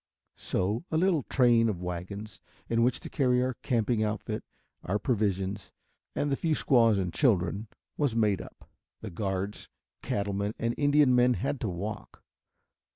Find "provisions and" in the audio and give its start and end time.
4.97-6.31